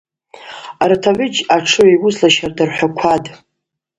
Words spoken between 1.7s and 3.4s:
йуысла щарда рхӏвакватӏ.